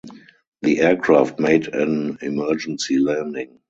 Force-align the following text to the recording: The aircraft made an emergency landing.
The 0.63 0.79
aircraft 0.79 1.39
made 1.39 1.67
an 1.75 2.17
emergency 2.23 2.97
landing. 2.97 3.59